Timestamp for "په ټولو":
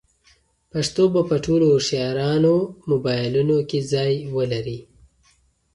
1.29-1.65